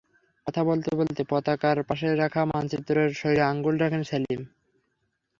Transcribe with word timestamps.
কথা 0.47 0.61
বলতে 0.63 0.89
বলতে 0.95 1.21
পতাকার 1.29 1.77
পাশে 1.89 2.07
রাখা 2.15 2.41
মানচিত্রের 2.51 3.09
শরীরে 3.19 3.43
আঙুল 3.43 3.75
রাখেন 3.77 4.01
সেলিম। 4.03 4.41